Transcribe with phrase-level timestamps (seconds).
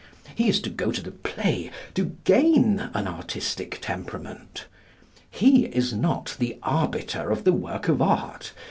[0.33, 4.65] He is to go to the play to gain an artistic temperament.
[5.29, 8.51] He is not the arbiter of the work of art.